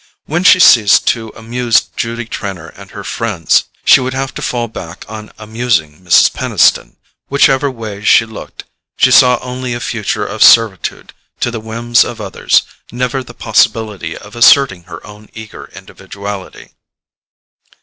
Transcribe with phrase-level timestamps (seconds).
[0.25, 4.67] When she ceased to amuse Judy Trenor and her friends she would have to fall
[4.67, 6.33] back on amusing Mrs.
[6.33, 6.95] Peniston;
[7.29, 8.63] whichever way she looked
[8.97, 14.17] she saw only a future of servitude to the whims of others, never the possibility
[14.17, 16.71] of asserting her own eager individuality.